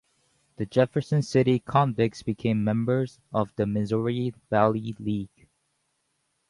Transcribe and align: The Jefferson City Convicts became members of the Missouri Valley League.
The 0.55 0.65
Jefferson 0.65 1.21
City 1.21 1.59
Convicts 1.59 2.23
became 2.23 2.63
members 2.63 3.19
of 3.31 3.53
the 3.55 3.67
Missouri 3.67 4.33
Valley 4.49 4.95
League. 4.97 5.47